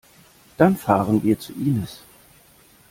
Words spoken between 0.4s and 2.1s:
Dann fahren wir zu Inis.